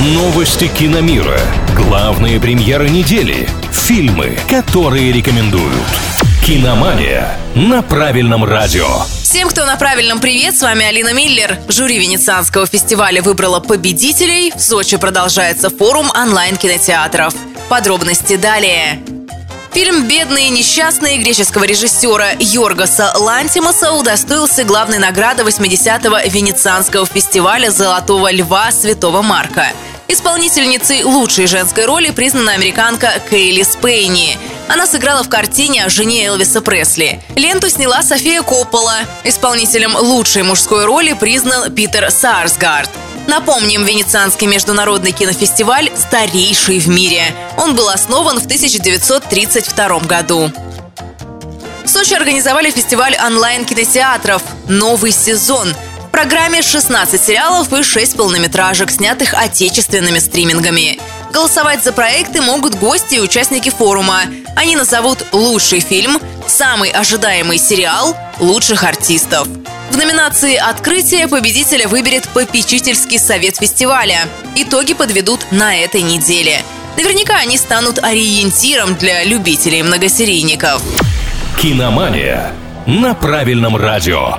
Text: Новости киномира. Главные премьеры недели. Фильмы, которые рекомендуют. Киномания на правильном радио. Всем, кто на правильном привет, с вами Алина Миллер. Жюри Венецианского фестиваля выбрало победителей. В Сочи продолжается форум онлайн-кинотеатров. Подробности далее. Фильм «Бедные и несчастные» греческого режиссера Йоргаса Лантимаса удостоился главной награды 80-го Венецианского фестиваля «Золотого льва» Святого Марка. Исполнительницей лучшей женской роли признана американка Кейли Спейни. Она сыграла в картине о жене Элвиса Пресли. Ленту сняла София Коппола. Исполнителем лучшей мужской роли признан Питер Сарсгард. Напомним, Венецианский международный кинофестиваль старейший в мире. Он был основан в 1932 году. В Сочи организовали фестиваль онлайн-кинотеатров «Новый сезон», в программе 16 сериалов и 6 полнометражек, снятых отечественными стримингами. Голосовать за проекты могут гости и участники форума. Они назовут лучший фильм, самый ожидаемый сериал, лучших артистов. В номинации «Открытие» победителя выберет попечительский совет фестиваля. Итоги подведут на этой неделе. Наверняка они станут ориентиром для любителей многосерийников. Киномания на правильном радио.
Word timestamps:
Новости 0.00 0.68
киномира. 0.68 1.40
Главные 1.74 2.38
премьеры 2.38 2.88
недели. 2.88 3.48
Фильмы, 3.72 4.38
которые 4.48 5.10
рекомендуют. 5.10 5.74
Киномания 6.46 7.36
на 7.56 7.82
правильном 7.82 8.44
радио. 8.44 8.86
Всем, 9.24 9.48
кто 9.48 9.64
на 9.66 9.74
правильном 9.74 10.20
привет, 10.20 10.56
с 10.56 10.62
вами 10.62 10.86
Алина 10.86 11.12
Миллер. 11.12 11.58
Жюри 11.66 11.98
Венецианского 11.98 12.66
фестиваля 12.66 13.22
выбрало 13.22 13.58
победителей. 13.58 14.52
В 14.54 14.60
Сочи 14.60 14.96
продолжается 14.98 15.68
форум 15.68 16.12
онлайн-кинотеатров. 16.14 17.34
Подробности 17.68 18.36
далее. 18.36 19.02
Фильм 19.72 20.08
«Бедные 20.08 20.46
и 20.46 20.50
несчастные» 20.50 21.18
греческого 21.18 21.64
режиссера 21.64 22.30
Йоргаса 22.38 23.12
Лантимаса 23.16 23.92
удостоился 23.92 24.64
главной 24.64 24.98
награды 24.98 25.42
80-го 25.42 26.18
Венецианского 26.30 27.04
фестиваля 27.04 27.70
«Золотого 27.70 28.32
льва» 28.32 28.72
Святого 28.72 29.22
Марка. 29.22 29.66
Исполнительницей 30.10 31.02
лучшей 31.02 31.46
женской 31.46 31.84
роли 31.84 32.10
признана 32.10 32.52
американка 32.52 33.20
Кейли 33.28 33.62
Спейни. 33.62 34.38
Она 34.66 34.86
сыграла 34.86 35.22
в 35.22 35.28
картине 35.28 35.84
о 35.84 35.90
жене 35.90 36.24
Элвиса 36.24 36.62
Пресли. 36.62 37.20
Ленту 37.36 37.68
сняла 37.68 38.02
София 38.02 38.40
Коппола. 38.40 39.00
Исполнителем 39.24 39.94
лучшей 39.94 40.44
мужской 40.44 40.86
роли 40.86 41.12
признан 41.12 41.70
Питер 41.74 42.10
Сарсгард. 42.10 42.88
Напомним, 43.26 43.84
Венецианский 43.84 44.46
международный 44.46 45.12
кинофестиваль 45.12 45.90
старейший 45.94 46.78
в 46.78 46.88
мире. 46.88 47.34
Он 47.58 47.76
был 47.76 47.90
основан 47.90 48.40
в 48.40 48.46
1932 48.46 49.98
году. 50.00 50.50
В 51.84 51.88
Сочи 51.90 52.14
организовали 52.14 52.70
фестиваль 52.70 53.16
онлайн-кинотеатров 53.18 54.42
«Новый 54.68 55.12
сезон», 55.12 55.74
в 56.08 56.10
программе 56.10 56.62
16 56.62 57.22
сериалов 57.22 57.70
и 57.72 57.82
6 57.82 58.16
полнометражек, 58.16 58.90
снятых 58.90 59.34
отечественными 59.34 60.18
стримингами. 60.18 60.98
Голосовать 61.32 61.84
за 61.84 61.92
проекты 61.92 62.40
могут 62.40 62.76
гости 62.76 63.16
и 63.16 63.20
участники 63.20 63.68
форума. 63.68 64.22
Они 64.56 64.74
назовут 64.74 65.26
лучший 65.32 65.80
фильм, 65.80 66.18
самый 66.46 66.90
ожидаемый 66.90 67.58
сериал, 67.58 68.16
лучших 68.40 68.84
артистов. 68.84 69.46
В 69.90 69.96
номинации 69.96 70.56
«Открытие» 70.56 71.28
победителя 71.28 71.86
выберет 71.86 72.26
попечительский 72.28 73.18
совет 73.18 73.56
фестиваля. 73.56 74.28
Итоги 74.56 74.94
подведут 74.94 75.46
на 75.50 75.76
этой 75.76 76.00
неделе. 76.00 76.62
Наверняка 76.96 77.36
они 77.36 77.58
станут 77.58 77.98
ориентиром 77.98 78.96
для 78.96 79.24
любителей 79.24 79.82
многосерийников. 79.82 80.82
Киномания 81.60 82.52
на 82.86 83.14
правильном 83.14 83.76
радио. 83.76 84.38